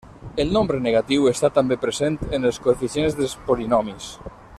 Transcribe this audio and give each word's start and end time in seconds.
El 0.43 0.51
nombre 0.55 0.79
negatiu 0.85 1.27
està 1.31 1.51
també 1.57 1.77
present 1.83 2.17
en 2.39 2.51
els 2.51 2.59
coeficients 2.65 3.19
dels 3.21 3.37
polinomis. 3.51 4.09